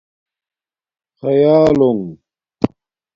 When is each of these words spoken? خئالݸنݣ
خئالݸنݣ 1.17 1.99